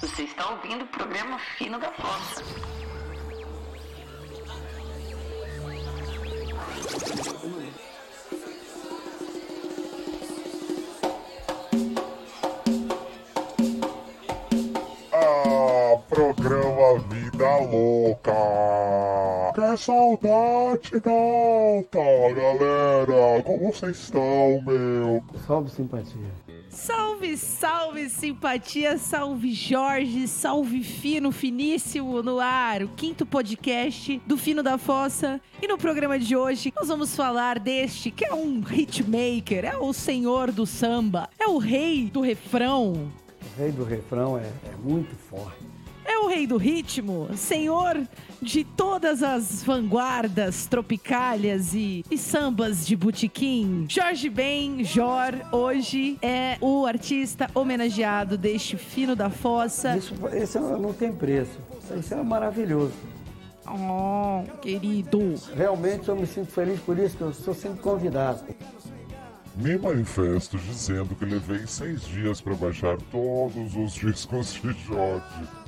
[0.00, 2.42] Você está ouvindo o programa Fino da Fossa.
[15.12, 18.32] Ah, programa Vida Louca.
[19.54, 23.42] Que saudade, Nata, galera.
[23.42, 25.24] Como vocês estão, meu?
[25.46, 26.55] Salve simpatia.
[26.76, 34.62] Salve, salve, simpatia, salve Jorge, salve Fino, finíssimo no ar, o quinto podcast do Fino
[34.62, 35.40] da Fossa.
[35.60, 39.90] E no programa de hoje nós vamos falar deste que é um hitmaker, é o
[39.94, 43.10] senhor do samba, é o rei do refrão,
[43.56, 45.75] O rei do refrão é, é muito forte.
[46.06, 48.00] É o rei do ritmo, senhor
[48.40, 53.86] de todas as vanguardas tropicálias e, e sambas de botequim.
[53.88, 59.96] Jorge Ben, Jor, hoje é o artista homenageado deste Fino da Fossa.
[59.96, 61.58] Isso, esse não tem preço.
[61.98, 62.94] Isso é maravilhoso.
[63.68, 65.34] Oh, querido.
[65.56, 68.44] Realmente eu me sinto feliz por isso, que eu sou sempre convidado.
[69.56, 75.65] Me manifesto dizendo que levei seis dias para baixar todos os discos de Jorge.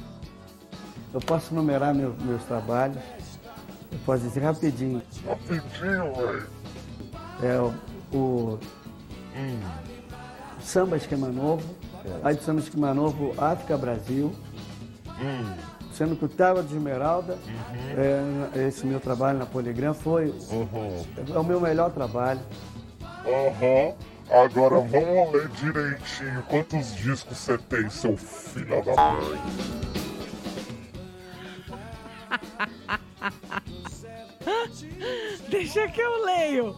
[1.12, 2.98] Eu posso numerar meu- meus trabalhos.
[3.90, 5.02] Eu posso dizer rapidinho.
[5.26, 6.46] Rapidinho, velho.
[7.42, 8.58] É o, o
[10.60, 11.62] Samba Esquema Novo.
[12.22, 14.32] Aí do Samba Esquema Novo, África Brasil.
[15.92, 17.36] Sendo que o Tábua de Esmeralda,
[18.54, 21.04] é, esse meu trabalho na Poligram foi Uhum.
[21.34, 22.40] é o meu melhor trabalho.
[23.02, 23.94] Aham.
[24.30, 29.40] Agora vamos ler direitinho quantos discos você tem, seu filho da mãe.
[35.48, 36.76] Deixa que eu leio.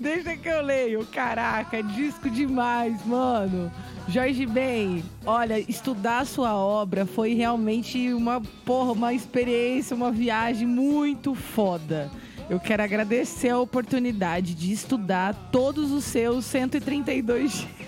[0.00, 1.06] Deixa que eu leio.
[1.06, 3.70] Caraca, disco demais, mano.
[4.08, 11.34] Jorge Ben, olha, estudar sua obra foi realmente uma porra, uma experiência, uma viagem muito
[11.34, 12.10] foda.
[12.50, 17.83] Eu quero agradecer a oportunidade de estudar todos os seus 132 dias.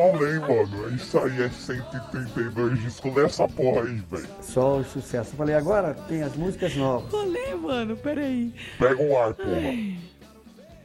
[0.00, 3.14] Falei, mano, isso aí é 132 discos.
[3.14, 4.28] Lê essa porra aí, velho.
[4.40, 5.32] Só o sucesso.
[5.32, 7.10] Eu falei, agora tem as músicas novas.
[7.10, 8.54] Falei, mano, peraí.
[8.78, 10.10] Pega um ar, porra.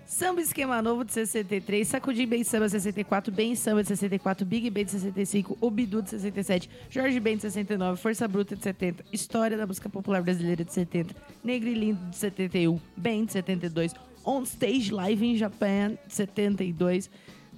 [0.06, 4.70] Samba Esquema Novo de 63, Sacudim Bem Samba de 64, Bem Samba de 64, Big
[4.70, 9.58] Bang de 65, Obidu de 67, Jorge Ben de 69, Força Bruta de 70, História
[9.58, 13.94] da Música Popular Brasileira de 70, Negro e Lindo de 71, Bem de 72,
[14.24, 17.10] On Stage Live in Japan de 72,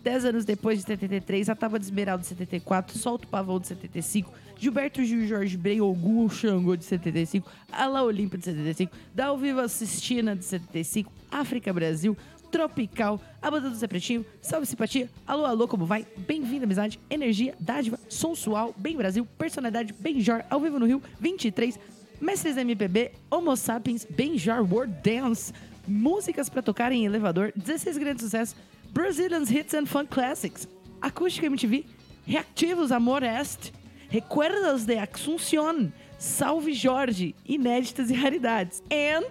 [0.03, 3.67] 10 anos depois de 73, A Tábua de Esmeralda de 74, Solta o Pavão de
[3.67, 9.67] 75, Gilberto Gil Jorge Ben, Ogum Xangô de 75, Ala Olímpia de 75, Dal Viva
[9.67, 12.17] Sistina de 75, África Brasil,
[12.51, 16.07] Tropical, a banda do Zé Pretinho, Salve Simpatia, Alô Alô, como vai?
[16.17, 21.77] Bem-vindo, amizade, energia, dádiva, sensual, bem Brasil, personalidade, bem Jor, ao vivo no Rio, 23,
[22.21, 25.53] Mestres MPB, Homo Sapiens, bem Jor, World Dance,
[25.87, 28.55] músicas pra tocar em elevador, 16 grandes sucessos,
[28.91, 30.67] Brazilians Hits and Fun Classics,
[31.01, 31.85] Acústica MTV,
[32.25, 33.71] Reactivos Amor Est,
[34.09, 39.29] Recuerdos de Asunción, Salve Jorge, Inéditas e Raridades, and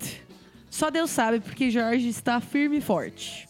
[0.70, 3.48] só Deus sabe porque Jorge está firme e forte.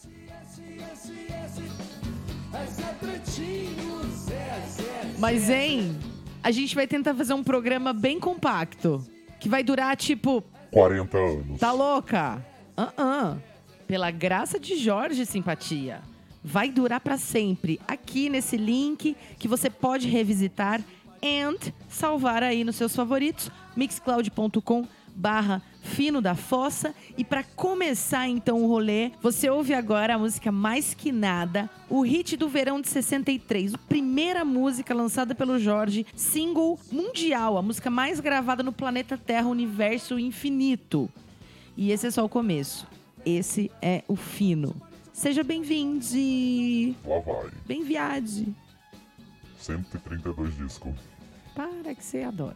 [5.19, 5.97] Mas, hein,
[6.43, 9.03] a gente vai tentar fazer um programa bem compacto,
[9.39, 11.59] que vai durar tipo 40 anos.
[11.59, 12.45] Tá louca?
[12.77, 13.37] Ah,
[13.87, 16.01] Pela graça de Jorge, simpatia.
[16.43, 17.79] Vai durar pra sempre.
[17.87, 20.81] Aqui nesse link que você pode revisitar
[21.23, 26.93] and salvar aí nos seus favoritos, mixcloud.com barra fino da fossa.
[27.17, 32.01] E pra começar então o rolê, você ouve agora a música Mais Que Nada, o
[32.01, 37.89] hit do verão de 63, a primeira música lançada pelo Jorge, single mundial, a música
[37.89, 41.09] mais gravada no planeta Terra, universo infinito.
[41.75, 42.96] E esse é só o começo.
[43.29, 44.73] Esse é o fino.
[45.11, 46.05] Seja bem-vindo.
[47.05, 47.51] Lá vai.
[47.65, 48.55] Bem-viade.
[49.59, 50.95] 132 discos.
[51.53, 52.55] Para que você adora.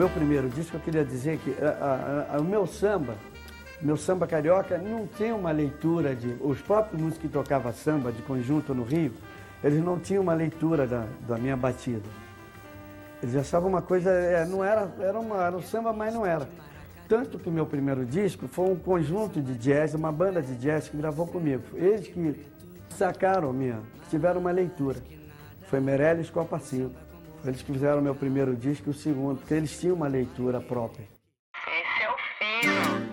[0.00, 3.16] Meu primeiro disco, eu queria dizer que a- a- a- o meu samba,
[3.82, 6.36] meu samba carioca, não tem uma leitura de.
[6.40, 9.12] Os próprios músicos que tocavam samba de conjunto no Rio,
[9.62, 12.08] eles não tinham uma leitura da, da minha batida.
[13.22, 14.10] Eles achavam uma coisa.
[14.10, 16.48] é, não era, era, uma, era um samba, mas não era.
[17.06, 20.88] Tanto que o meu primeiro disco foi um conjunto de jazz, uma banda de jazz
[20.88, 21.62] que gravou comigo.
[21.74, 22.42] Eles que
[22.96, 24.96] sacaram minha, tiveram uma leitura.
[25.68, 26.90] Foi Meirelles Copacinho.
[27.44, 30.60] Eles que fizeram o meu primeiro disco e o segundo, porque eles tinham uma leitura
[30.60, 31.08] própria.
[31.66, 33.10] Esse é o fino.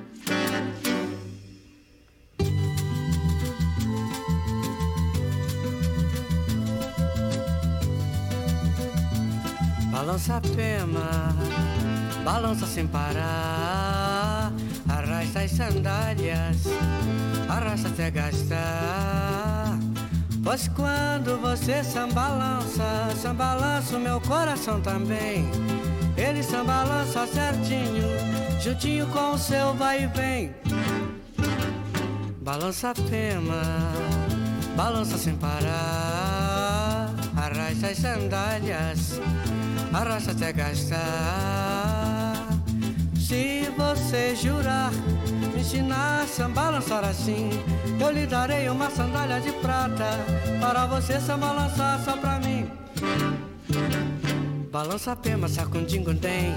[9.91, 11.35] Balança a pema,
[12.23, 14.51] balança sem parar.
[14.89, 16.65] Arrasta as sandálias,
[17.47, 19.56] arrasta até gastar.
[20.47, 25.45] Pois quando você sambalança, sambalança o meu coração também.
[26.15, 28.07] Ele sambalança certinho,
[28.57, 30.55] juntinho com o seu vai e vem.
[32.41, 33.61] Balança a pema,
[34.73, 37.13] balança sem parar.
[37.35, 39.19] Arrasta as sandálias,
[39.91, 40.97] arrasta até gastar.
[43.19, 44.93] Se você jurar,
[45.57, 47.49] me ensinar a sambalançar assim,
[47.99, 50.05] eu lhe darei uma sandália de prata
[50.61, 52.69] para você sambalançar só pra mim.
[54.71, 56.53] Balança a pema, sacundindo tem,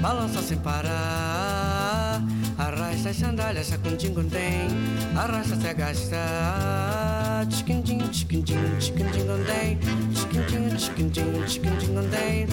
[0.00, 2.22] balança sem parar.
[2.56, 4.68] Arrasta as sandálias, sacundindo tem,
[5.16, 7.46] arrasta até gastar.
[7.48, 9.78] Tchiquindim, tchiquindim, tem,
[10.14, 12.46] tchiquindim, tchiquindim, tem.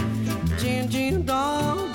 [0.57, 1.90] Din, din, dom,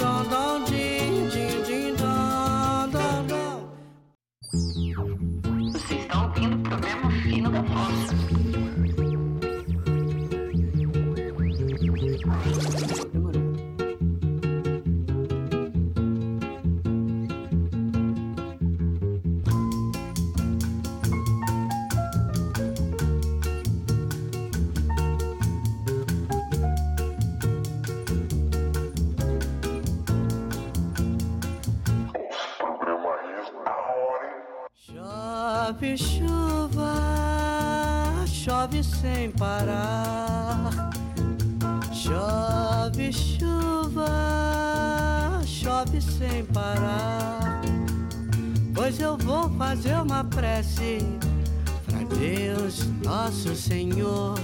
[53.26, 54.38] nosso Senhor,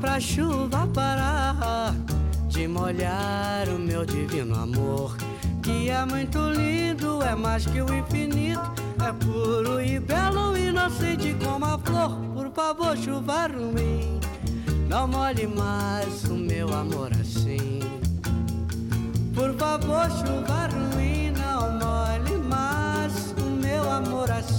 [0.00, 1.94] pra chuva parar
[2.48, 5.14] de molhar o meu divino amor,
[5.62, 8.72] que é muito lindo, é mais que o infinito,
[9.06, 12.16] é puro e belo, inocente como a flor.
[12.32, 14.18] Por favor, chuva ruim,
[14.88, 17.80] não molhe mais o meu amor assim.
[19.34, 24.55] Por favor, chuva ruim, não molhe mais o meu amor assim.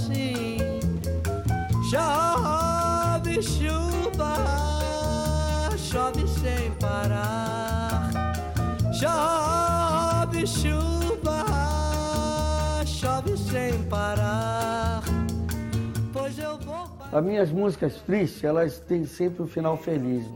[1.88, 4.34] Chove chuva,
[5.78, 8.10] chove sem parar.
[8.92, 11.46] Chove chuva,
[12.84, 15.02] chove sem parar.
[16.12, 16.90] Pois eu vou.
[17.10, 20.26] As minhas músicas tristes, elas têm sempre um final feliz.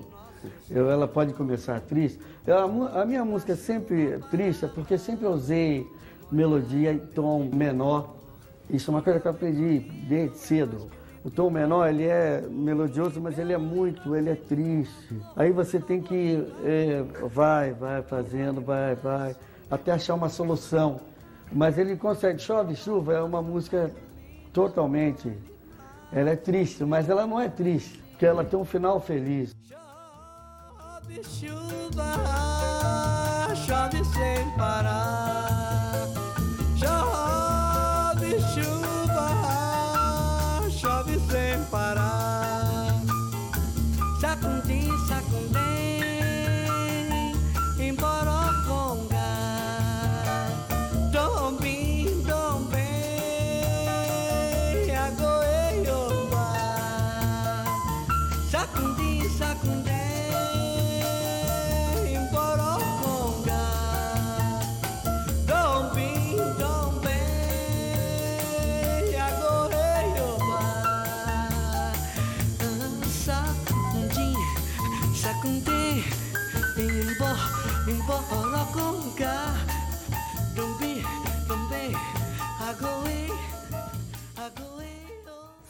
[0.70, 2.18] Eu, ela pode começar triste.
[2.46, 5.86] Eu, a, minha música é sempre triste, é porque sempre usei
[6.30, 8.16] melodia em tom menor.
[8.70, 11.01] Isso é uma coisa que eu aprendi desde cedo.
[11.24, 15.20] O tom menor, ele é melodioso, mas ele é muito, ele é triste.
[15.36, 19.36] Aí você tem que, é, vai, vai fazendo, vai, vai,
[19.70, 21.00] até achar uma solução.
[21.52, 22.40] Mas ele consegue.
[22.40, 23.90] Chove, chuva é uma música
[24.52, 25.32] totalmente
[26.12, 29.56] ela é triste, mas ela não é triste, porque ela tem um final feliz.
[29.66, 32.04] Chove chuva,
[33.56, 35.41] chove sem parar.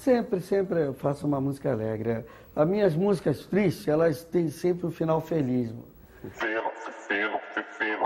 [0.02, 2.24] Sempre, sempre eu faço uma música alegre.
[2.56, 5.72] As minhas músicas tristes, elas têm sempre um final feliz.
[6.32, 6.72] Fino,
[7.06, 7.38] fino,
[7.78, 8.02] fino.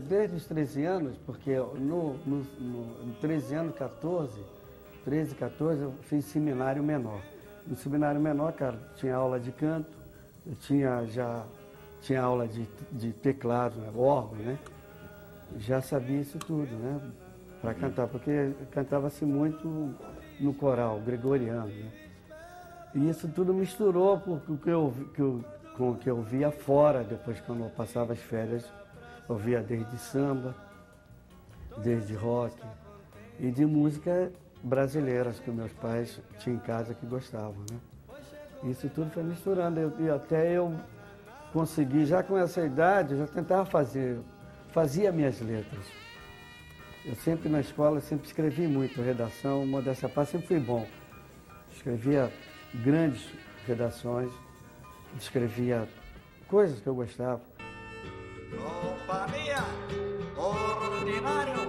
[0.00, 4.40] Desde os 13 anos, porque no, no, no, no 13 anos, 14,
[5.04, 7.20] 13, 14, eu fiz seminário menor.
[7.66, 9.88] No seminário menor, cara, tinha aula de canto,
[10.46, 11.44] eu tinha já
[12.02, 14.58] tinha aula de, de teclado, né, órgão, né?
[15.58, 17.00] Já sabia isso tudo, né?
[17.60, 19.92] Para cantar, porque cantava-se muito
[20.38, 21.90] no coral gregoriano, né?
[22.94, 25.44] E isso tudo misturou com o que eu, que eu-
[25.76, 28.64] com o que eu via fora, depois quando eu passava as férias,
[29.28, 30.54] eu via desde samba,
[31.78, 32.56] desde rock
[33.38, 34.30] e de música
[34.62, 37.78] brasileiras que meus pais tinham em casa que gostavam, né?
[38.64, 40.74] Isso tudo foi misturando eu- e até eu
[41.52, 44.18] consegui, já com essa idade, eu já tentava fazer,
[44.72, 45.84] fazia minhas letras.
[47.04, 50.86] Eu sempre na escola, sempre escrevi muito, redação, modéstia parte, sempre fui bom.
[51.74, 52.32] Escrevia
[52.74, 53.28] grandes
[53.66, 54.32] redações,
[55.16, 55.88] escrevia
[56.48, 57.40] coisas que eu gostava.
[58.50, 59.64] Compañía,
[60.36, 61.65] ordinario.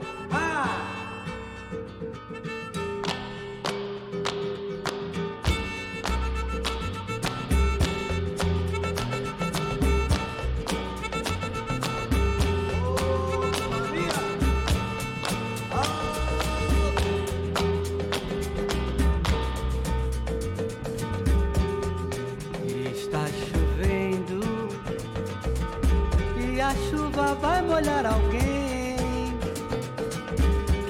[27.78, 29.38] Molhar alguém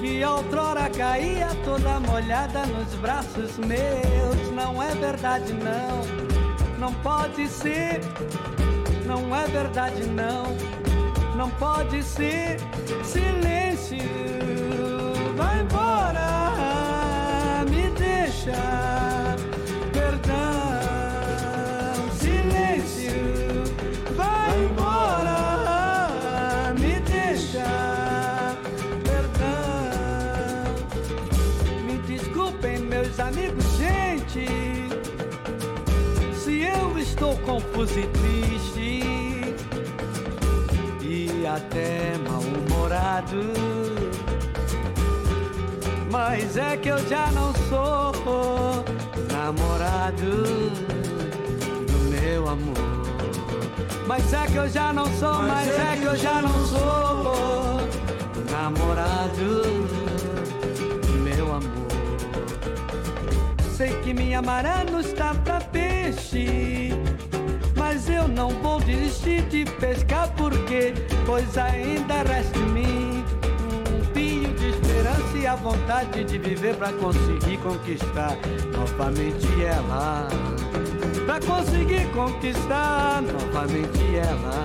[0.00, 4.50] que outrora caía toda molhada nos braços meus.
[4.54, 6.00] Não é verdade, não,
[6.78, 8.00] não pode ser.
[9.04, 10.44] Não é verdade, não,
[11.36, 12.56] não pode ser.
[13.04, 13.98] Silêncio,
[15.36, 16.24] vai embora,
[17.68, 18.97] me deixa.
[37.78, 39.02] Estou confuso e triste
[41.02, 43.52] e até mal-humorado.
[46.10, 48.84] Mas é que eu já não sou
[49.30, 50.44] namorado
[51.86, 52.74] do meu amor.
[54.06, 57.80] Mas é que eu já não sou, mas é que eu já não sou
[58.50, 59.62] namorado
[61.06, 61.88] do meu amor.
[63.76, 66.90] Sei que minha maré não está pra peixe.
[68.34, 70.94] Não vou desistir de pescar porque
[71.26, 73.24] Pois ainda resta em mim
[73.92, 78.36] Um fio de esperança e a vontade de viver Pra conseguir conquistar
[78.72, 80.28] novamente ela.
[81.26, 84.64] Pra conseguir conquistar novamente ela.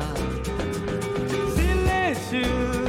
[1.53, 2.82] Silêncio,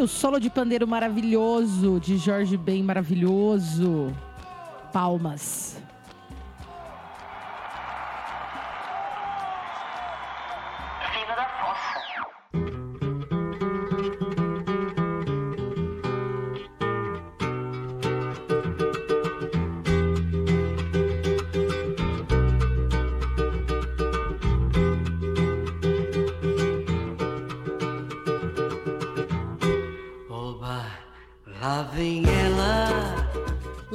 [0.00, 4.12] o solo de pandeiro maravilhoso de Jorge Ben maravilhoso.
[4.92, 5.69] Palmas.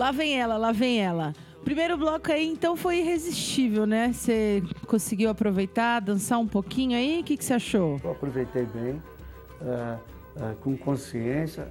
[0.05, 1.33] Lá vem ela, lá vem ela.
[1.63, 4.13] Primeiro bloco aí, então, foi irresistível, né?
[4.13, 7.21] Você conseguiu aproveitar, dançar um pouquinho aí?
[7.21, 7.99] O que, você achou?
[8.03, 9.01] Eu aproveitei bem,
[9.63, 9.97] ah,
[10.39, 11.67] ah, com consciência.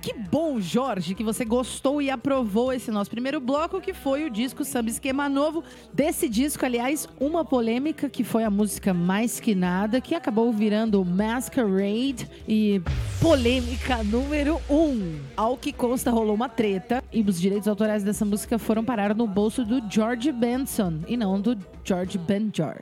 [0.00, 4.30] Que bom, Jorge, que você gostou e aprovou esse nosso primeiro bloco, que foi o
[4.30, 5.64] disco Samba Esquema Novo.
[5.92, 11.04] Desse disco, aliás, uma polêmica, que foi a música Mais Que Nada, que acabou virando
[11.04, 12.80] Masquerade e
[13.20, 15.18] polêmica número um.
[15.36, 19.26] Ao que consta, rolou uma treta e os direitos autorais dessa música foram parar no
[19.26, 22.76] bolso do George Benson e não do George Benjor.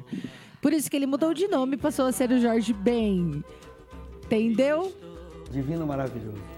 [0.61, 3.43] Por isso que ele mudou de nome e passou a ser o George Ben.
[4.25, 4.93] Entendeu?
[5.51, 6.56] Divino maravilhoso.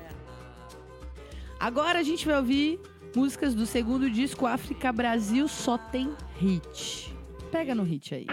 [1.60, 2.78] Agora a gente vai ouvir
[3.16, 7.12] músicas do segundo disco África Brasil Só Tem Hit.
[7.50, 8.26] Pega no hit aí.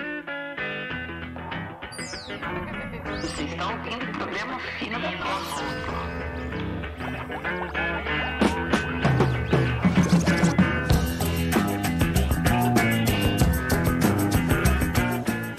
[3.20, 4.60] Vocês estão ouvindo o programa
[5.00, 5.12] da.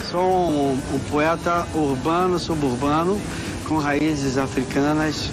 [0.04, 3.20] Sou um, um poeta urbano, suburbano,
[3.66, 5.32] com raízes africanas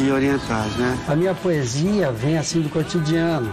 [0.00, 0.98] e orientais, né?
[1.08, 3.52] A minha poesia vem assim do cotidiano,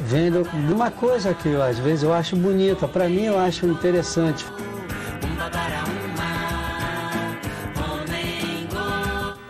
[0.00, 3.38] vem do- de uma coisa que eu, às vezes eu acho bonita, para mim eu
[3.38, 4.44] acho interessante.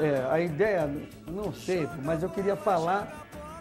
[0.00, 0.88] É, a ideia,
[1.26, 3.08] não sei, mas eu queria falar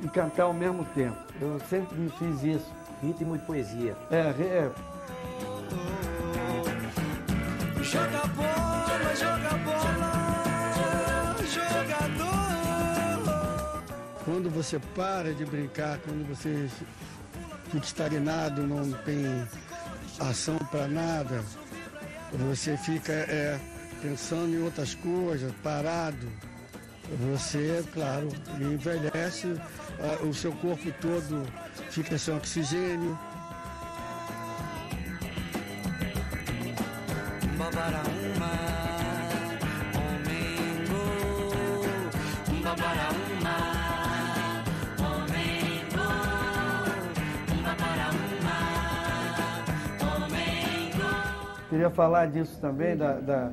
[0.01, 1.17] e cantar ao mesmo tempo.
[1.41, 2.77] Eu sempre fiz isso.
[3.01, 3.95] Ritmo e poesia.
[4.09, 4.69] É, é,
[14.27, 16.67] Quando você para de brincar, quando você
[17.71, 19.25] fica estagnado, não tem
[20.19, 21.41] ação para nada,
[22.33, 23.57] você fica é,
[24.01, 26.27] pensando em outras coisas, parado.
[27.31, 28.27] Você, claro,
[28.59, 29.47] envelhece,
[30.21, 31.47] o seu corpo todo
[31.89, 33.17] fica sem oxigênio.
[51.69, 53.51] Queria falar disso também, da, da-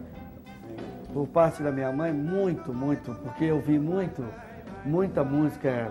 [1.12, 4.24] por parte da minha mãe, muito, muito, porque eu vi muito,
[4.84, 5.90] muita música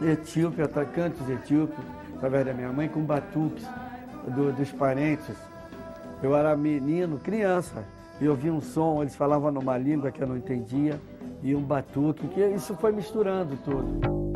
[0.00, 0.56] etíope,
[0.94, 1.78] cantos etíopes,
[2.16, 3.64] através da minha mãe, com batuques
[4.26, 5.36] do- dos parentes.
[6.22, 7.84] Eu era menino, criança,
[8.20, 10.98] e eu via um som, eles falavam numa língua que eu não entendia,
[11.42, 14.31] e um batuque, que isso foi misturando tudo.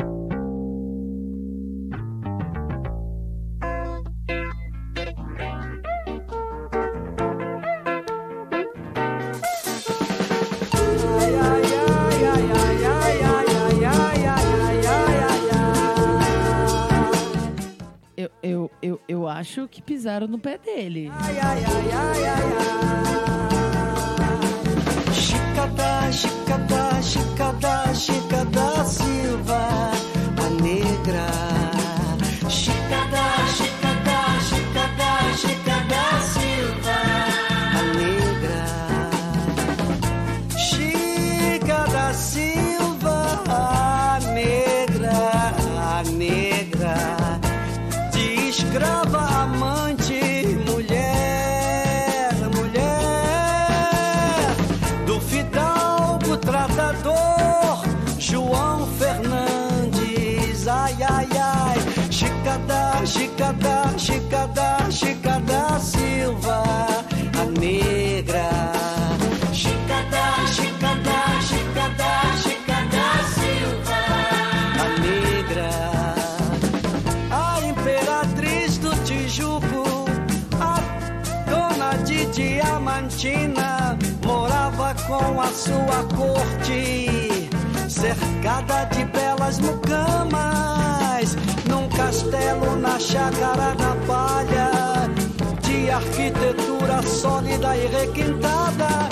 [19.57, 21.11] Acho que pisaram no pé dele.
[25.15, 26.66] Chicada, chicada, chicada,
[85.67, 87.49] sua corte,
[87.89, 91.37] cercada de belas mucamas,
[91.69, 94.71] num castelo na chácara da palha,
[95.63, 99.09] de arquitetura sólida e requintada,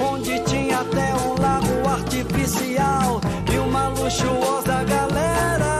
[0.00, 3.20] onde tinha até um lago artificial
[3.52, 5.78] e uma luxuosa galera.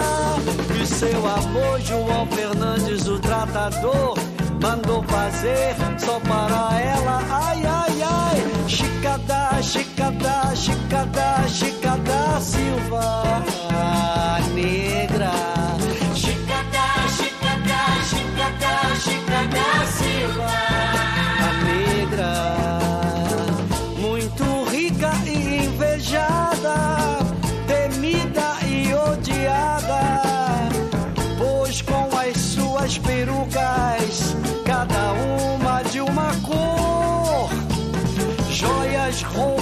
[0.80, 4.17] E seu avô João Fernandes, o tratador,
[4.60, 7.22] mandou fazer só para ela.
[7.30, 13.42] Ai, ai, ai, Chicada, Chicada, Chicada, Chicada Silva
[14.54, 15.32] Negra.
[16.14, 20.52] Chicada, Chicada, Chicada, Chicada Silva
[21.64, 22.32] Negra.
[23.98, 27.18] Muito rica e invejada,
[27.66, 30.18] temida e odiada
[31.38, 33.67] pois com as suas perucas,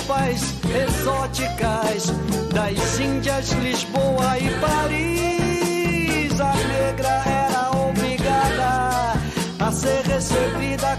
[0.06, 2.12] roupas exóticas
[2.52, 9.14] das Índias, Lisboa e Paris, a negra era obrigada
[9.58, 10.95] a ser recebida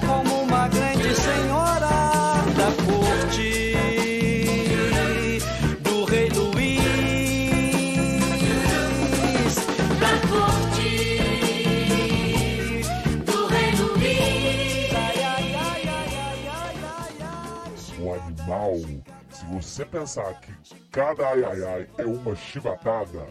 [19.78, 20.52] você pensar que
[20.92, 23.28] cada ai ai ai é uma chibatada,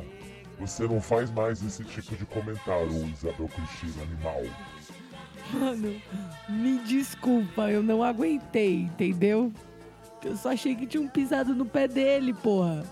[0.60, 4.42] você não faz mais esse tipo de comentário, Isabel Cristina, animal.
[5.52, 6.00] Mano,
[6.48, 9.52] me desculpa, eu não aguentei, entendeu?
[10.24, 12.84] Eu só achei que tinham pisado no pé dele, porra.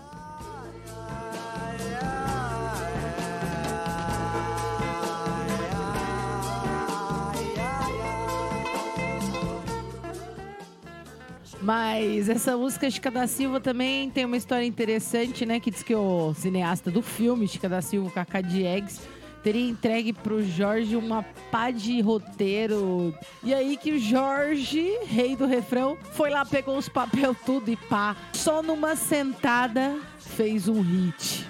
[11.65, 15.59] Mas essa música Chica da Silva também tem uma história interessante, né?
[15.59, 19.01] Que diz que o cineasta do filme, Chica da Silva, Cacá Diegues,
[19.43, 23.15] teria entregue pro Jorge uma pá de roteiro.
[23.43, 27.75] E aí que o Jorge, rei do refrão, foi lá, pegou os papel tudo e
[27.75, 28.15] pá.
[28.33, 31.47] Só numa sentada fez um hit.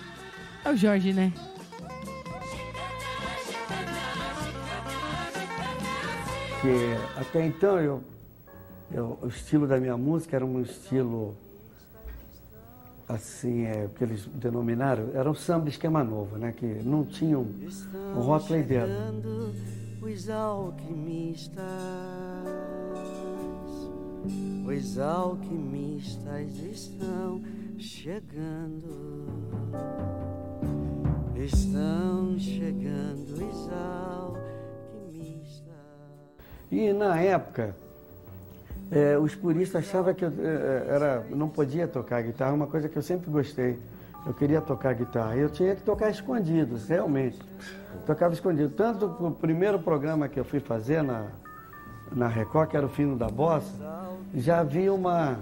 [0.64, 1.34] É o Jorge, né?
[6.62, 8.02] Porque até então eu,
[8.92, 11.36] eu- o estilo da minha música era um estilo
[13.08, 16.52] assim, é, o que eles denominaram, era um samba esquema novo, né?
[16.52, 17.54] Que não tinha um,
[18.16, 18.90] um rótulo aí dentro.
[20.02, 21.56] os alquimistas,
[24.68, 27.42] os alquimistas estão
[27.78, 29.28] chegando,
[31.36, 35.64] estão chegando os alquimistas.
[36.72, 37.76] E na época,
[38.92, 42.98] eh, os puristas achavam que eu eh, era, não podia tocar guitarra, uma coisa que
[42.98, 43.80] eu sempre gostei.
[44.26, 45.36] Eu queria tocar guitarra.
[45.36, 47.40] Eu tinha que tocar escondido, realmente.
[48.06, 48.70] Tocava escondido.
[48.70, 51.28] Tanto o primeiro programa que eu fui fazer na,
[52.12, 53.72] na Record, que era o Fino da Bossa,
[54.34, 55.38] já havia uma.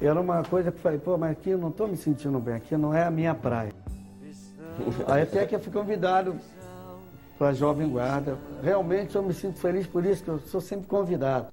[0.00, 2.54] Era uma coisa que eu falei, pô, mas aqui eu não estou me sentindo bem,
[2.54, 3.72] aqui não é a minha praia.
[5.06, 6.36] Aí até que eu fui convidado
[7.38, 8.36] para a Jovem Guarda.
[8.62, 11.46] Realmente eu me sinto feliz por isso, que eu sou sempre convidado.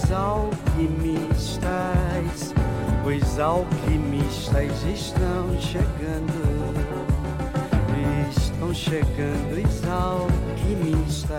[0.00, 1.60] Os alquimistas.
[3.04, 6.40] Os alquimistas estão chegando.
[8.30, 11.30] Estão chegando os alquimistas.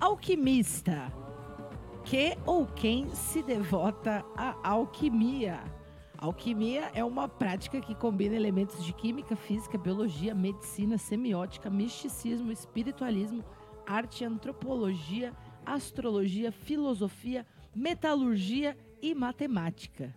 [0.00, 1.12] Alquimista.
[2.04, 5.60] Que ou quem se devota à alquimia?
[6.18, 13.42] Alquimia é uma prática que combina elementos de química, física, biologia, medicina, semiótica, misticismo, espiritualismo,
[13.86, 15.32] arte, antropologia,
[15.66, 20.14] astrologia, filosofia, metalurgia e matemática.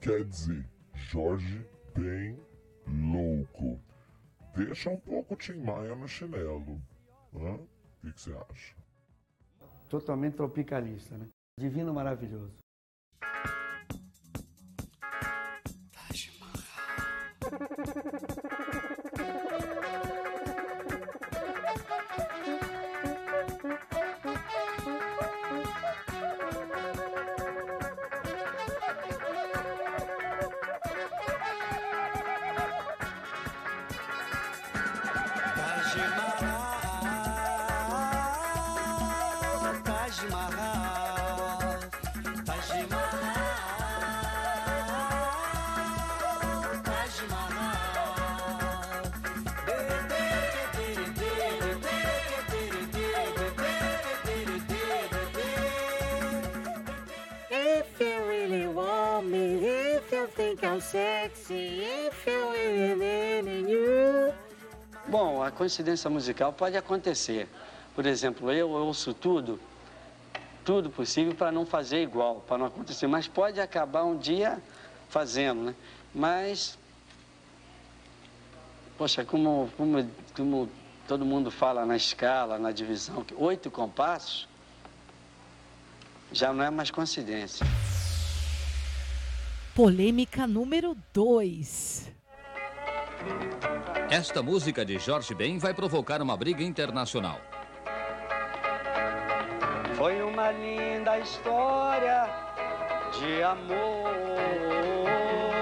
[0.00, 2.38] quer dizer Jorge bem
[2.86, 3.80] louco.
[4.54, 6.80] Deixa um pouco Tim Maia no chinelo.
[7.34, 7.54] Hã?
[7.54, 7.68] O
[8.02, 8.76] que que você acha?
[9.88, 11.28] Totalmente tropicalista, né?
[11.58, 12.56] Divino maravilhoso.
[60.58, 64.32] think I'm sexy, if you need you.
[65.06, 67.48] Bom, a coincidência musical pode acontecer.
[67.94, 69.58] Por exemplo, eu ouço tudo,
[70.64, 73.06] tudo possível para não fazer igual, para não acontecer.
[73.06, 74.60] Mas pode acabar um dia
[75.08, 75.74] fazendo, né?
[76.14, 76.78] Mas,
[78.96, 80.68] poxa, como, como, como
[81.06, 84.48] todo mundo fala na escala, na divisão, que oito compassos
[86.30, 87.66] já não é mais coincidência.
[89.78, 92.12] Polêmica número 2.
[94.10, 97.40] Esta música de Jorge Ben vai provocar uma briga internacional.
[99.96, 102.28] Foi uma linda história
[103.20, 103.78] de amor.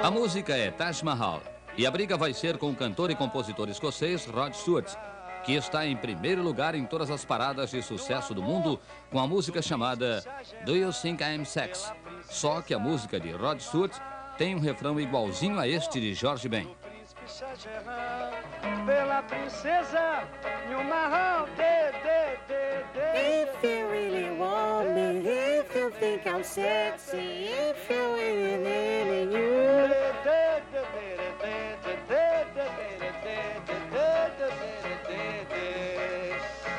[0.03, 1.43] A música é Taj Mahal
[1.77, 4.95] e a briga vai ser com o cantor e compositor escocês Rod Stewart,
[5.45, 9.27] que está em primeiro lugar em todas as paradas de sucesso do mundo com a
[9.27, 10.25] música chamada
[10.65, 11.93] Do You Think I'm Sex?
[12.29, 13.93] Só que a música de Rod Stewart
[14.37, 16.69] tem um refrão igualzinho a este de Jorge Ben.
[18.85, 20.25] Pela princesa
[20.69, 23.43] de, de, de, de.
[23.43, 29.57] If you really want me, if you think I'm sexy, if you really need you.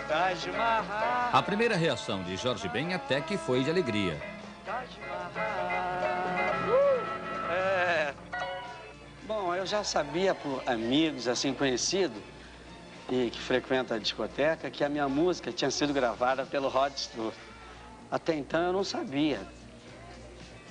[0.08, 4.18] Taj Mahal, A primeira reação de Jorge Ben até que foi de alegria.
[4.68, 5.32] Taj Mahal.
[7.50, 8.14] É.
[9.24, 12.22] Bom, eu já sabia por amigos, assim, conhecidos,
[13.10, 17.34] e que frequentam a discoteca, que a minha música tinha sido gravada pelo Rod Stewart.
[18.12, 19.40] Até então eu não sabia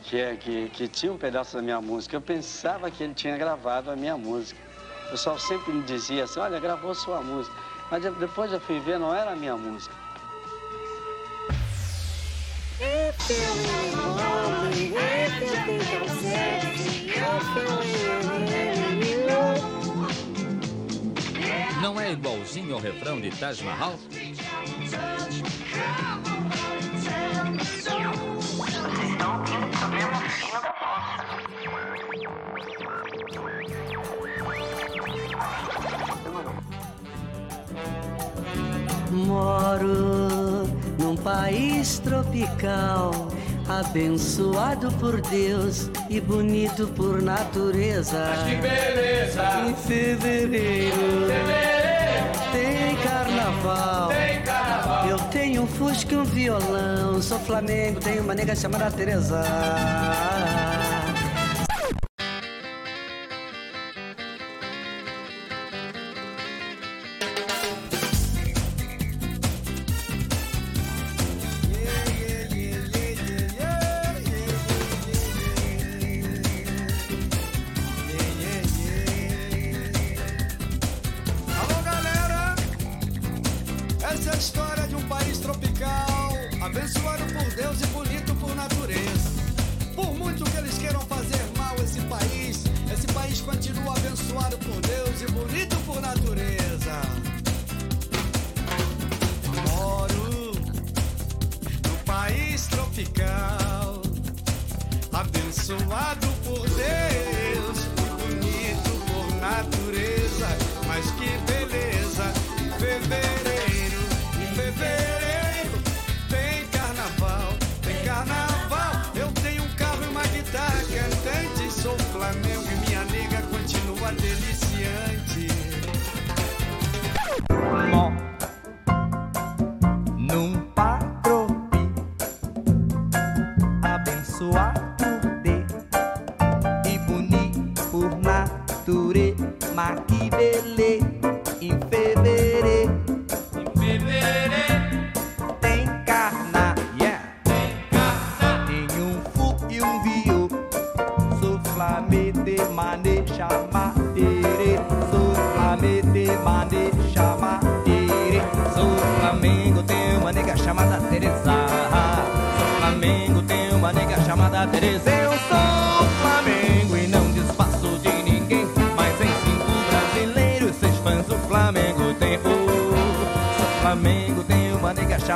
[0.04, 2.14] que, é- que, que tinha um pedaço da minha música.
[2.16, 4.60] Eu pensava que ele tinha gravado a minha música.
[5.06, 7.56] O pessoal sempre me dizia assim, olha, gravou sua música.
[7.90, 10.05] Mas de- depois eu fui ver, não era a minha música.
[21.80, 23.98] Não é igualzinho ao refrão de Taj Mahal?
[39.10, 40.05] Moro
[41.26, 43.10] país tropical,
[43.68, 48.30] abençoado por Deus e bonito por natureza.
[48.46, 49.42] Que beleza!
[49.66, 51.26] Em fevereiro,
[52.52, 54.08] tem carnaval.
[54.10, 55.08] Tem carnaval!
[55.08, 57.20] Eu tenho um fusca e um violão.
[57.20, 59.42] Sou Flamengo, tenho uma nega chamada Teresa.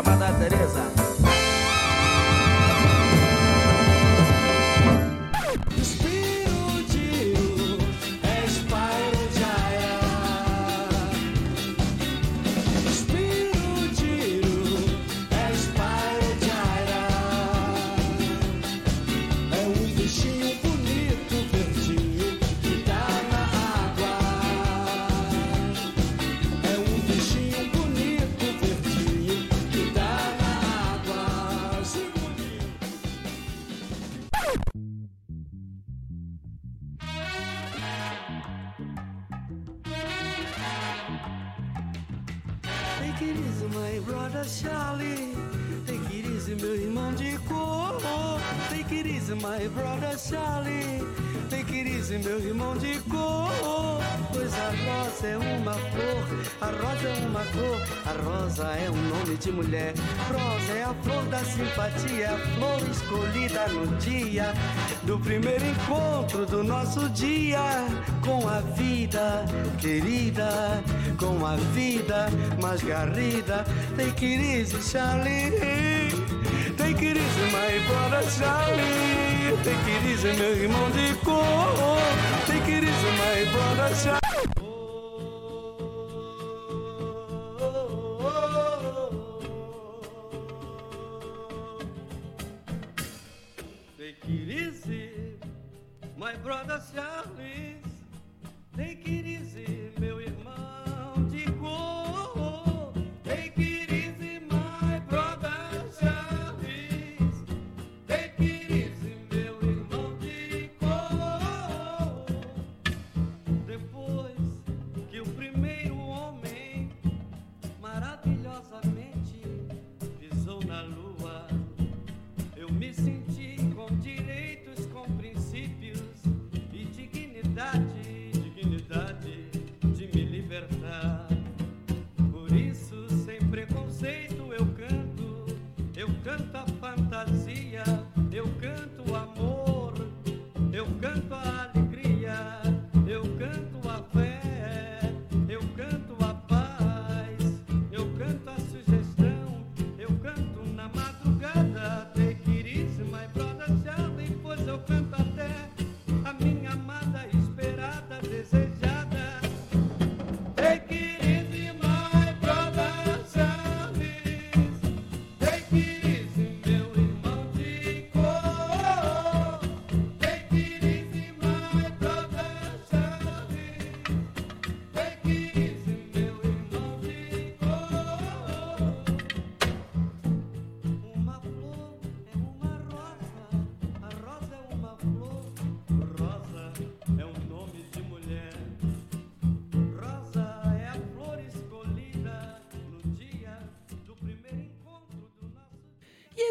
[0.02, 0.99] Chamada Teresa.
[65.40, 67.86] Primeiro encontro do nosso dia
[68.22, 69.44] com a vida
[69.78, 70.82] querida,
[71.18, 72.28] com a vida
[72.60, 73.64] mais garrida.
[73.96, 75.50] Take it easy, Charlie.
[76.76, 79.56] Take it easy, my brother Charlie.
[79.64, 81.96] Take it easy, meu irmão de cor.
[82.46, 84.49] Take it easy, my brother Charlie.
[96.20, 97.76] My brother Charlie.
[98.76, 99.79] Take it easy,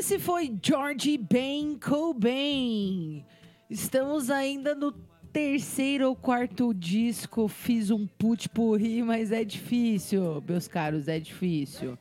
[0.10, 3.24] esse foi George Ben Cobain.
[3.70, 4.92] Estamos ainda no
[5.32, 7.48] terceiro ou quarto disco.
[7.48, 11.96] Fiz um putpurri, mas é difícil, meus caros, é difícil.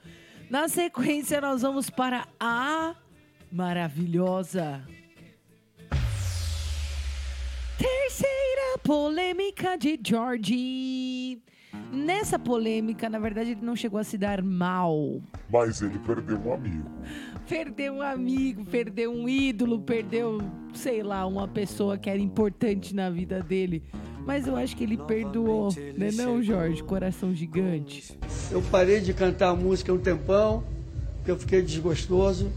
[0.49, 2.97] Na sequência, nós vamos para a
[3.53, 4.83] maravilhosa
[7.77, 11.43] terceira polêmica de George.
[11.93, 15.21] Nessa polêmica, na verdade, ele não chegou a se dar mal.
[15.51, 16.91] Mas ele perdeu um amigo.
[17.49, 20.39] Perdeu um amigo, perdeu um ídolo, perdeu,
[20.75, 23.83] sei lá, uma pessoa que era importante na vida dele.
[24.27, 26.83] Mas eu acho que ele perdoou, né não, Jorge?
[26.83, 28.19] Coração gigante.
[28.51, 30.63] Eu parei de cantar música um tempão,
[31.17, 32.53] porque eu fiquei desgostoso.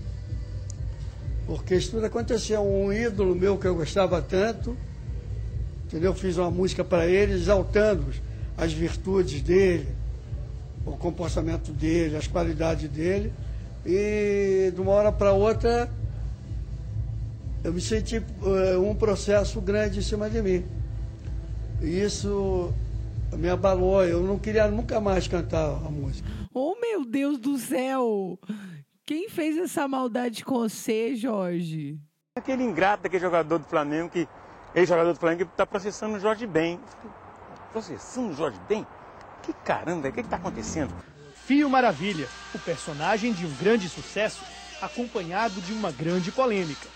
[1.47, 2.61] Porque isso tudo aconteceu.
[2.61, 4.75] Um ídolo meu que eu gostava tanto,
[5.85, 6.13] entendeu?
[6.13, 8.07] Fiz uma música para ele, exaltando
[8.57, 9.87] as virtudes dele,
[10.85, 13.31] o comportamento dele, as qualidades dele.
[13.85, 15.89] E de uma hora para outra,
[17.63, 20.65] eu me senti eh, um processo grande em cima de mim.
[21.81, 22.73] E isso
[23.33, 24.03] me abalou.
[24.03, 26.27] Eu não queria nunca mais cantar a música.
[26.53, 28.37] Oh, meu Deus do céu!
[29.05, 31.99] Quem fez essa maldade com você, Jorge?
[32.37, 34.27] Aquele ingrato daquele jogador do Flamengo, que
[34.75, 36.79] ex-jogador do Flamengo, que está processando o Jorge Ben.
[37.71, 38.85] Processando o Jorge Ben?
[39.41, 40.93] Que caramba, o que está acontecendo?
[41.51, 44.39] Fio Maravilha, o personagem de um grande sucesso,
[44.81, 46.87] acompanhado de uma grande polêmica.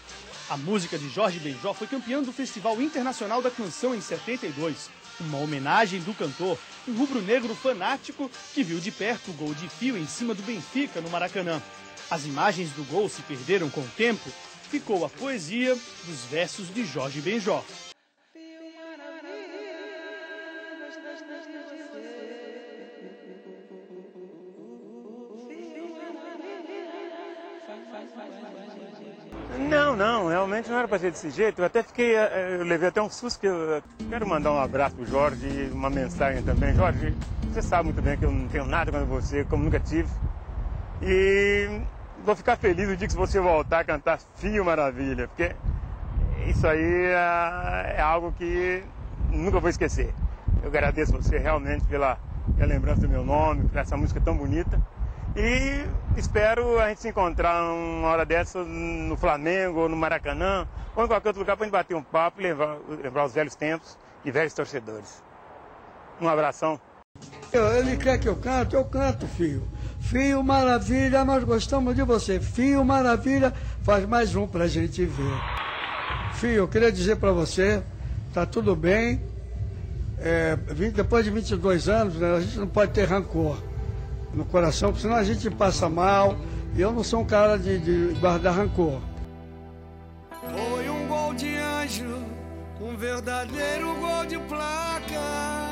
[0.50, 4.90] A música de Jorge Benjó foi campeã do Festival Internacional da Canção em 72.
[5.20, 9.98] Uma homenagem do cantor, um rubro-negro fanático que viu de perto o gol de Fio
[9.98, 11.62] em cima do Benfica no Maracanã.
[12.10, 14.30] As imagens do gol se perderam com o tempo,
[14.72, 15.76] ficou a poesia
[16.06, 17.62] dos versos de Jorge Benjó.
[30.56, 31.60] Realmente não era para ser desse jeito.
[31.60, 34.96] Eu até fiquei, eh, eu levei até um susto que eu quero mandar um abraço
[34.96, 36.74] pro Jorge e uma mensagem também.
[36.74, 37.14] Jorge,
[37.52, 40.10] você sabe muito bem que eu não tenho nada contra você, como nunca tive.
[41.02, 41.82] E
[42.24, 45.56] vou ficar feliz no dia que você voltar a cantar Fio Maravilha, porque
[46.48, 48.84] isso aí é, é algo que
[49.32, 50.14] nunca vou esquecer.
[50.62, 52.18] Eu agradeço você realmente pela,
[52.56, 54.82] pela lembrança do meu nome, por essa música tão bonita.
[55.36, 55.86] E
[56.18, 60.66] espero a gente se encontrar uma hora dessa no Flamengo, ou no Maracanã,
[60.96, 63.34] ou em qualquer outro lugar para a gente bater um papo e lembrar, lembrar os
[63.34, 65.22] velhos tempos e velhos torcedores.
[66.22, 66.80] Um abração.
[67.52, 69.68] Ele quer que eu cante, eu canto, filho.
[70.00, 72.40] Fio Maravilha, nós gostamos de você.
[72.40, 75.42] Fio Maravilha, faz mais um pra gente ver.
[76.36, 77.84] Fio, eu queria dizer pra você,
[78.34, 79.22] tá tudo bem.
[80.18, 80.56] É,
[80.94, 83.75] depois de 22 anos, né, a gente não pode ter rancor
[84.36, 86.36] no coração, porque senão a gente passa mal.
[86.76, 89.00] E eu não sou um cara de, de guardar rancor.
[90.42, 92.24] Foi um gol de anjo,
[92.82, 95.66] um verdadeiro gol de placa.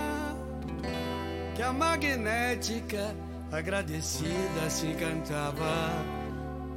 [1.55, 3.13] Que a magnética
[3.51, 5.91] agradecida se cantava.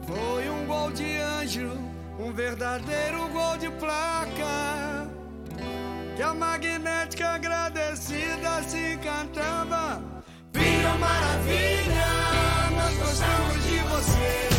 [0.06, 1.70] Foi um gol de anjo,
[2.18, 5.08] um verdadeiro gol de placa.
[6.16, 10.15] Que a magnética agradecida se cantava.
[10.94, 12.08] Maravilha, maravilha,
[12.76, 14.56] nós gostamos de você.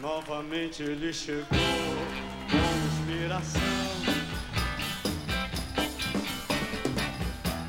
[0.00, 1.46] Novamente ele chegou
[3.06, 3.60] com inspiração.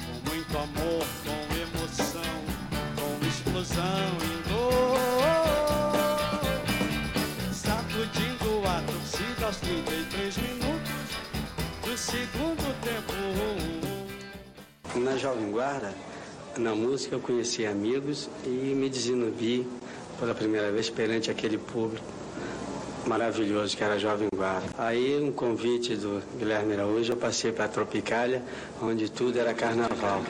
[0.06, 2.36] Com muito amor, com emoção,
[2.96, 4.98] com explosão e dor.
[7.54, 11.08] Sacudindo a torcida aos 33 minutos
[11.86, 13.14] do segundo tempo.
[15.00, 15.94] Na Jovem Guarda,
[16.58, 19.68] na música, eu conheci amigos e me desinubi
[20.20, 22.27] pela primeira vez perante aquele público
[23.08, 24.68] maravilhoso que era Jovem Guarda.
[24.78, 28.44] Aí, um convite do Guilherme Araújo, eu passei para a Tropicália,
[28.82, 30.22] onde tudo era carnaval.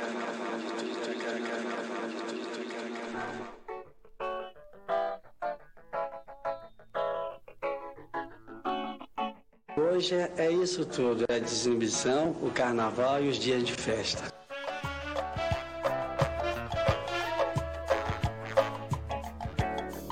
[9.76, 14.37] Hoje é, é isso tudo, é a desinibição, o carnaval e os dias de festa.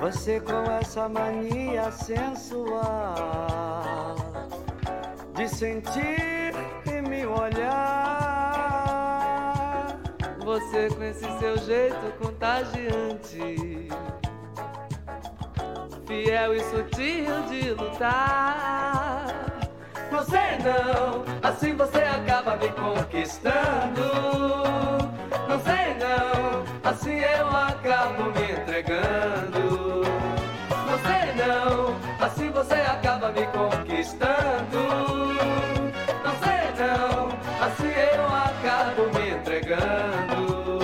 [0.05, 2.85] Você com essa mania sensual
[5.33, 6.53] de sentir
[6.85, 8.37] e me olhar.
[10.43, 13.89] Você com esse seu jeito contagiante,
[16.05, 19.25] fiel e sutil de lutar.
[20.29, 24.03] Sei não, assim você acaba me conquistando.
[25.47, 29.64] Não sei não, assim eu acabo me entregando.
[32.19, 34.79] Assim você acaba me conquistando.
[36.23, 37.27] Não sei não,
[37.65, 40.79] assim eu acabo me entregando.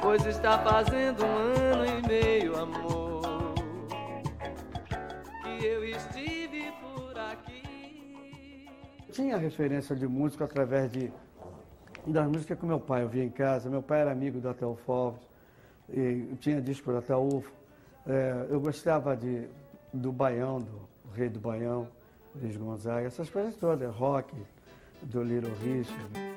[0.00, 1.36] Pois está fazendo um
[1.72, 3.54] ano e meio, amor,
[5.42, 8.68] que eu estive por aqui.
[9.12, 11.12] Tinha referência de músico através de
[12.06, 13.68] das músicas que meu pai ouvia em casa.
[13.68, 15.20] Meu pai era amigo do Atel Foves,
[15.88, 17.50] e tinha disco do Ataúfo.
[18.08, 19.48] É, eu gostava de,
[19.92, 21.88] do Baião, do Rei do Baião,
[22.40, 24.32] Luiz Gonzaga, essas coisas todas, rock,
[25.02, 26.35] do Little Richard.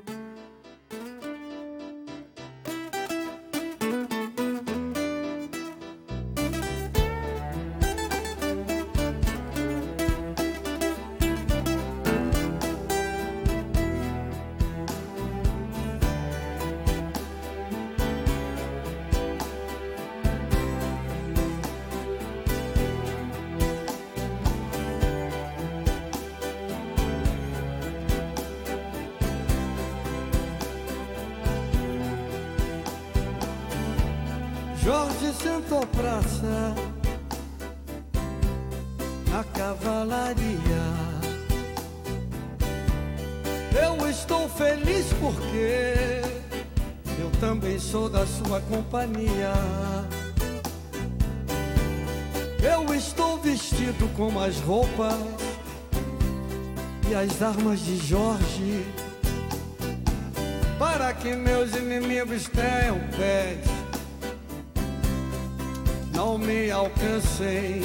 [54.69, 55.15] Roupas
[57.09, 58.85] e as armas de Jorge
[60.77, 63.65] para que meus inimigos tenham pés,
[66.13, 67.81] não me alcancem.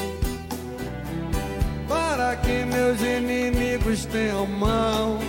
[1.89, 5.25] Para que meus inimigos tenham mãos,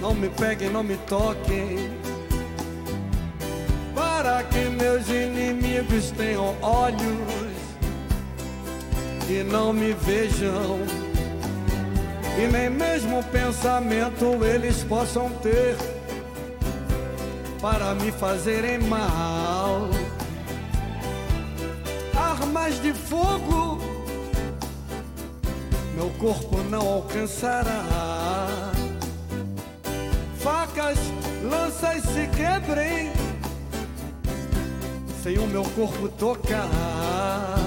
[0.00, 1.88] não me peguem, não me toquem.
[3.94, 7.39] Para que meus inimigos tenham olhos
[9.30, 10.80] e não me vejam.
[12.36, 15.76] E nem mesmo pensamento eles possam ter
[17.60, 19.88] para me fazerem mal.
[22.16, 23.78] Armas de fogo,
[25.94, 28.72] meu corpo não alcançará.
[30.38, 30.98] Facas,
[31.42, 33.12] lanças se quebrem,
[35.22, 37.59] sem o meu corpo tocar.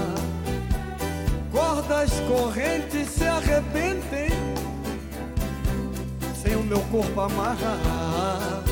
[1.86, 4.30] Cordas, correntes se arrebentem,
[6.42, 8.62] sem o meu corpo amarrar.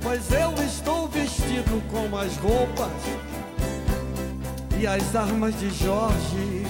[0.00, 2.92] Pois eu estou vestido com as roupas
[4.78, 6.64] e as armas de Jorge.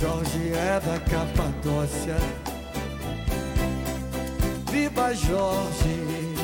[0.00, 2.16] Jorge é da Capadócia.
[4.68, 6.34] Viva Jorge!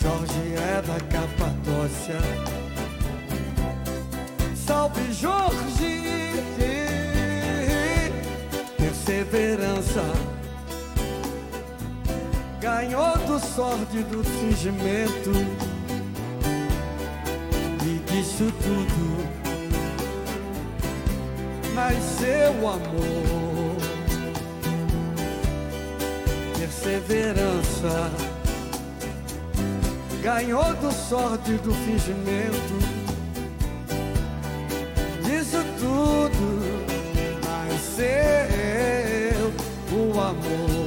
[0.00, 2.57] Jorge é da Capadócia.
[4.68, 6.42] Salve Jorge!
[8.76, 10.04] Perseverança.
[12.60, 15.30] Ganhou do sórdido fingimento
[17.82, 19.26] e disso tudo.
[21.74, 23.76] Nasceu amor,
[26.58, 28.12] perseverança.
[30.22, 33.07] Ganhou do sórdido fingimento
[35.88, 36.48] tudo
[37.44, 38.02] nasceu
[39.90, 40.77] o amor.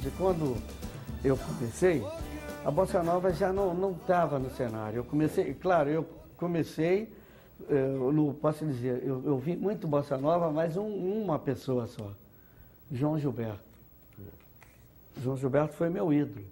[0.00, 0.56] Realmente, quando
[1.22, 2.02] eu comecei,
[2.64, 4.98] a bossa nova já não estava no cenário.
[4.98, 7.12] Eu comecei, claro, eu comecei,
[7.68, 12.10] eu, não posso dizer, eu, eu vi muito bossa nova, mas um, uma pessoa só,
[12.90, 13.70] João Gilberto.
[15.22, 16.44] João Gilberto foi meu ídolo,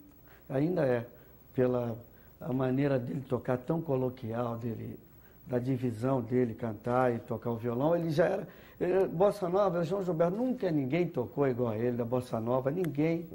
[0.48, 1.06] ainda é,
[1.54, 1.96] pela
[2.40, 4.98] a maneira dele tocar tão coloquial, dele,
[5.46, 8.48] da divisão dele cantar e tocar o violão, ele já era.
[8.80, 13.28] Ele, bossa Nova, João Gilberto, nunca ninguém tocou igual a ele, da Bossa Nova, ninguém.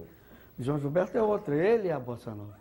[0.57, 2.57] João Gilberto é outro, ele é a Bossa Nova.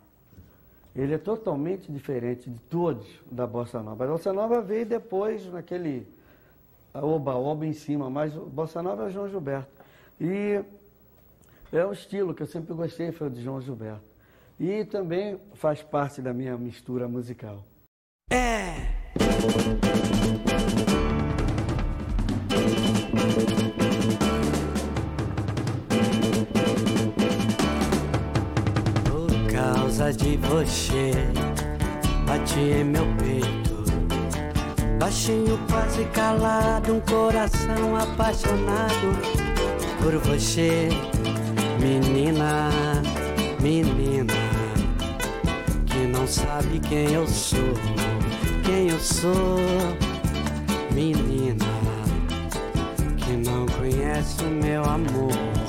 [0.95, 4.03] Ele é totalmente diferente de todos da Bossa Nova.
[4.03, 6.05] A Bossa Nova veio depois, naquele
[6.93, 9.71] oba-oba em cima, mas Bossa Nova é João Gilberto.
[10.19, 10.61] E
[11.71, 14.03] é um estilo que eu sempre gostei, foi o de João Gilberto.
[14.59, 17.63] E também faz parte da minha mistura musical.
[18.29, 19.82] É.
[29.93, 31.11] causa de você,
[32.25, 33.83] bati em meu peito.
[34.99, 39.19] Baixinho, quase calado, um coração apaixonado
[40.01, 40.89] por você,
[41.79, 42.71] menina,
[43.61, 44.33] menina,
[45.85, 47.59] que não sabe quem eu sou,
[48.65, 49.59] quem eu sou,
[50.91, 51.65] menina,
[53.17, 55.62] que não conhece o meu amor.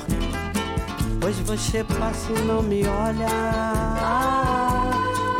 [1.25, 3.27] Pois você passa e não me olha,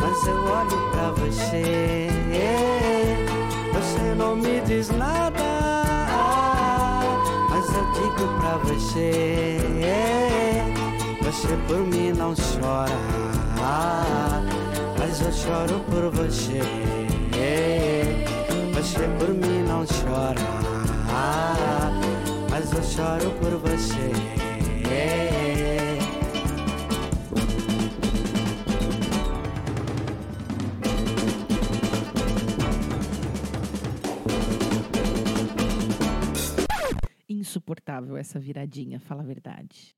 [0.00, 2.08] mas eu olho pra você.
[3.72, 5.44] Você não me diz nada,
[7.48, 9.60] mas eu digo pra você.
[11.22, 12.98] Você por mim não chora,
[14.98, 16.62] mas eu choro por você.
[18.74, 20.42] Você por mim não chora,
[22.50, 24.10] mas eu choro por você.
[38.16, 39.94] Essa viradinha, fala a verdade.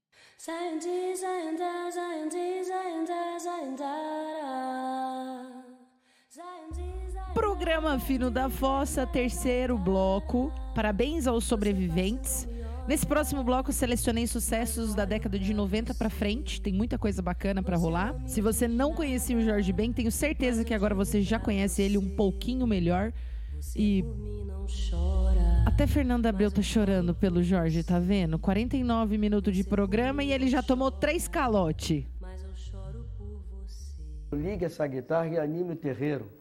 [7.35, 10.53] Programa Fino da Fossa, terceiro bloco.
[10.75, 12.47] Parabéns aos sobreviventes.
[12.89, 16.61] Nesse próximo bloco, selecionei sucessos da década de 90 pra frente.
[16.61, 18.15] Tem muita coisa bacana pra rolar.
[18.27, 21.99] Se você não conhecia o Jorge Ben, tenho certeza que agora você já conhece ele
[21.99, 23.13] um pouquinho melhor.
[23.77, 24.05] E
[25.67, 28.39] até Fernanda Abreu tá chorando pelo Jorge, tá vendo?
[28.39, 32.07] 49 minutos de programa e ele já tomou três calote.
[34.33, 36.38] Ligue essa guitarra e anime o terreiro.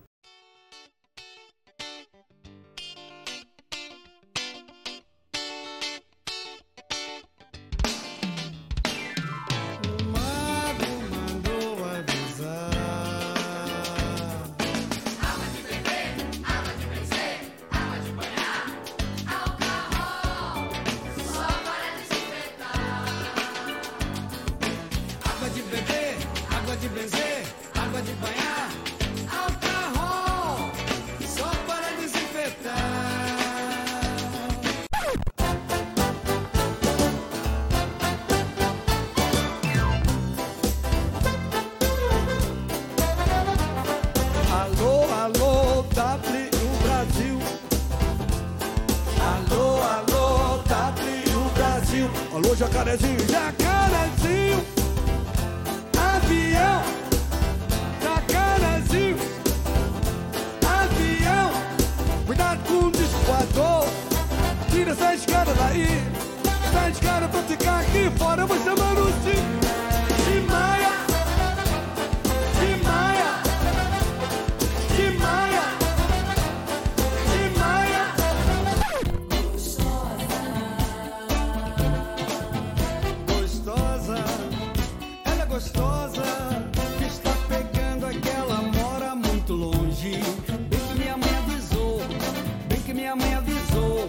[85.58, 86.22] Gostosa.
[87.04, 90.12] Está pegando aquela mora muito longe.
[90.70, 92.00] Bem que minha mãe avisou,
[92.70, 94.08] bem que minha mãe avisou.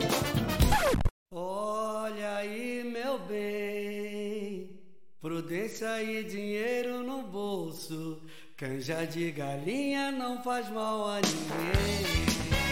[1.32, 4.78] Olha aí, meu bem,
[5.22, 8.20] prudência e dinheiro no bolso.
[8.55, 12.67] Canja de galinha não faz mal a ninguém.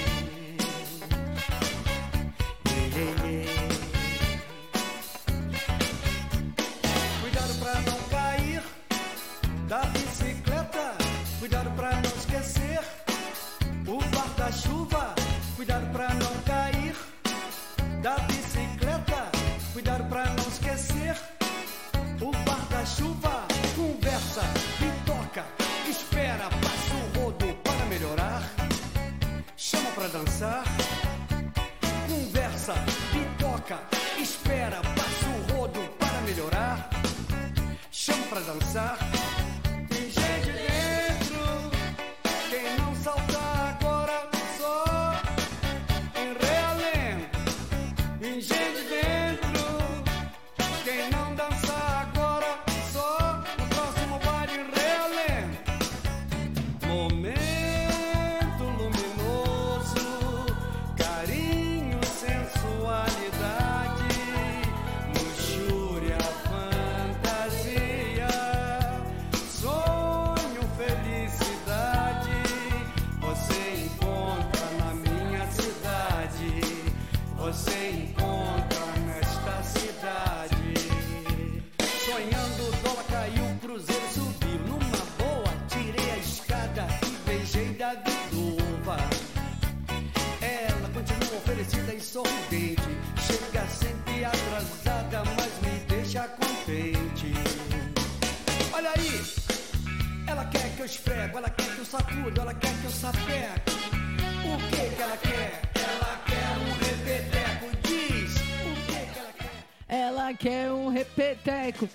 [15.56, 16.94] Cuidado pra não cair
[18.02, 19.30] da bicicleta.
[19.72, 21.16] Cuidado pra não esquecer
[22.20, 24.42] O guarda-chuva conversa
[24.80, 25.44] e toca,
[25.88, 28.42] espera, passa o rodo para melhorar.
[29.56, 30.64] Chama pra dançar,
[32.08, 32.74] conversa
[33.14, 33.78] e toca,
[34.18, 36.90] espera, passa o rodo para melhorar.
[37.90, 39.15] Chama pra dançar.
[91.56, 92.82] Oferecida e sorridente.
[93.26, 97.32] Chega sempre atrasada, mas me deixa contente.
[98.72, 99.22] Olha aí,
[100.26, 103.70] ela quer que eu esfrego, ela quer que eu sacudo, ela quer que eu sapeco.
[104.44, 105.62] O que que ela quer?
[105.74, 107.66] Ela quer um repeteco.
[107.82, 109.64] Diz o que que ela quer?
[109.88, 111.88] Ela quer um repeteco.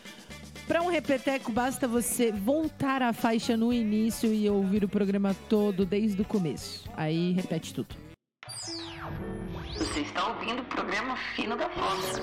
[0.68, 5.86] Para um repeteco, basta você voltar à faixa no início e ouvir o programa todo
[5.86, 6.90] desde o começo.
[6.96, 8.01] Aí repete tudo.
[9.82, 12.22] Você está ouvindo o programa Fino da Voz.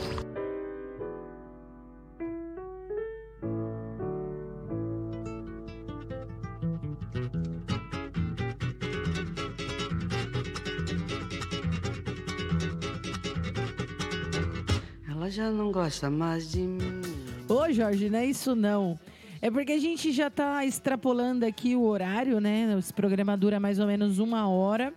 [15.10, 17.02] Ela já não gosta mais de mim.
[17.48, 18.96] Ô, Jorge, não é isso não.
[19.42, 22.76] É porque a gente já tá extrapolando aqui o horário, né?
[22.78, 24.94] Esse programa dura mais ou menos uma hora.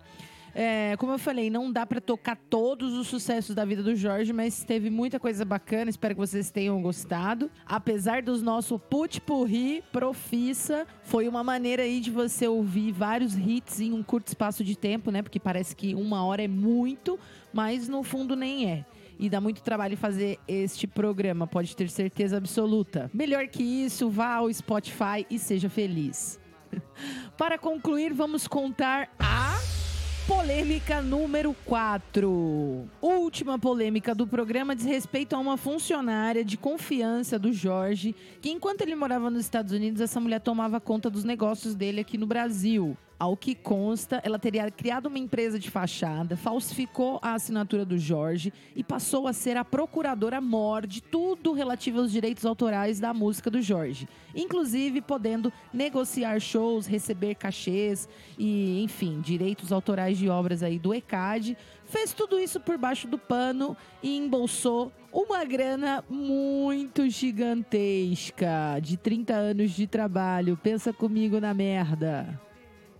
[0.53, 4.33] É, como eu falei, não dá pra tocar todos os sucessos da vida do Jorge,
[4.33, 5.89] mas teve muita coisa bacana.
[5.89, 7.49] Espero que vocês tenham gostado.
[7.65, 13.93] Apesar dos nosso putpurri profissa, foi uma maneira aí de você ouvir vários hits em
[13.93, 15.21] um curto espaço de tempo, né?
[15.21, 17.19] Porque parece que uma hora é muito,
[17.53, 18.85] mas no fundo nem é.
[19.19, 23.09] E dá muito trabalho fazer este programa, pode ter certeza absoluta.
[23.13, 26.39] Melhor que isso, vá ao Spotify e seja feliz.
[27.37, 29.50] Para concluir, vamos contar a
[30.27, 32.87] polêmica número 4.
[33.01, 38.81] Última polêmica do programa diz respeito a uma funcionária de confiança do Jorge, que enquanto
[38.81, 42.95] ele morava nos Estados Unidos, essa mulher tomava conta dos negócios dele aqui no Brasil.
[43.21, 48.51] Ao que consta, ela teria criado uma empresa de fachada, falsificou a assinatura do Jorge
[48.75, 53.61] e passou a ser a procuradora-mor de tudo relativo aos direitos autorais da música do
[53.61, 54.09] Jorge.
[54.35, 58.09] Inclusive podendo negociar shows, receber cachês
[58.39, 61.55] e, enfim, direitos autorais de obras aí do ECAD.
[61.85, 69.31] Fez tudo isso por baixo do pano e embolsou uma grana muito gigantesca de 30
[69.35, 70.57] anos de trabalho.
[70.57, 72.41] Pensa comigo na merda.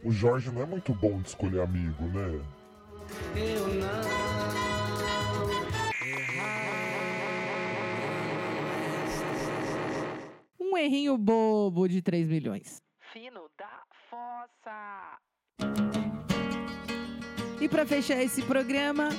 [0.04, 2.42] O Jorge não é muito bom de escolher amigo, né?
[3.36, 4.32] Eu não.
[10.60, 12.82] Um errinho bobo de 3 milhões.
[13.14, 15.20] Fino da Fossa.
[17.60, 19.10] E pra fechar esse programa,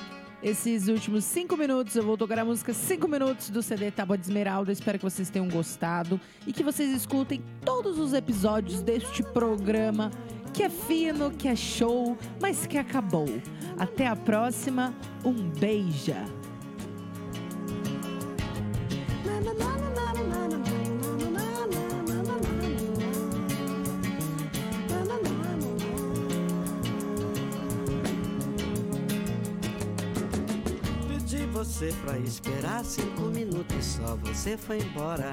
[0.42, 4.24] esses últimos cinco minutos, eu vou tocar a música 5 minutos do CD Tábua de
[4.24, 4.72] Esmeralda.
[4.72, 10.10] Espero que vocês tenham gostado e que vocês escutem todos os episódios deste programa
[10.62, 13.26] que é fino, que é show, mas que acabou.
[13.76, 14.94] Até a próxima.
[15.24, 16.24] Um beija.
[31.08, 35.32] Pedi você pra esperar cinco minutos só você foi embora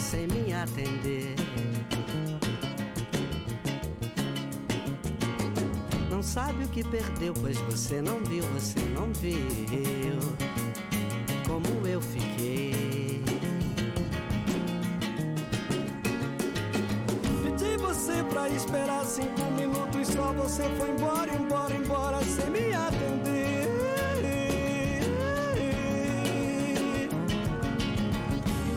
[0.00, 1.36] sem me atender.
[6.34, 10.18] Sabe o que perdeu, pois você não viu, você não viu
[11.46, 13.22] como eu fiquei.
[17.40, 23.68] Pedi você pra esperar cinco minutos, só você foi embora, embora, embora sem me atender.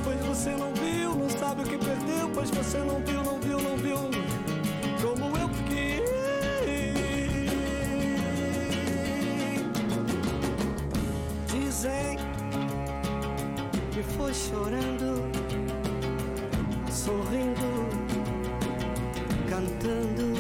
[0.04, 3.37] Pois você não viu, não sabe o que perdeu, pois você não viu, não
[14.28, 15.24] pessoas chorando,
[16.92, 17.88] sorrindo,
[19.50, 20.34] cantando.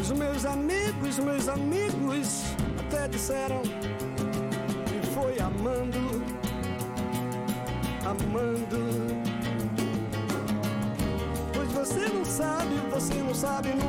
[0.00, 2.44] Os meus amigos, meus amigos
[2.78, 6.22] até disseram que foi amando,
[8.04, 8.78] amando.
[11.52, 13.87] Pois você não sabe, você não sabe, não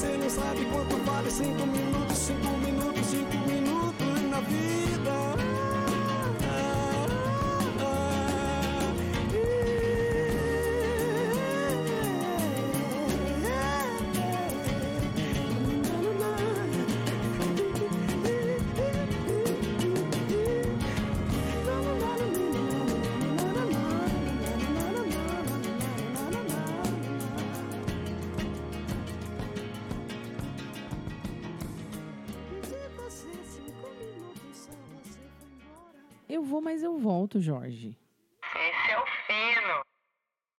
[0.00, 1.89] você não sabe quanto vale cinco minutos,
[36.60, 37.96] mas eu volto, Jorge.